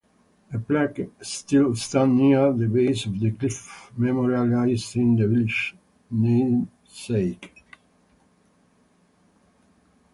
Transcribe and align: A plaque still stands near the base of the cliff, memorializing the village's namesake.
A 0.51 0.57
plaque 0.57 0.99
still 1.21 1.75
stands 1.75 2.19
near 2.19 2.51
the 2.53 2.65
base 2.65 3.05
of 3.05 3.19
the 3.19 3.29
cliff, 3.29 3.91
memorializing 3.95 5.15
the 5.15 5.27
village's 5.27 5.73
namesake. 6.09 7.63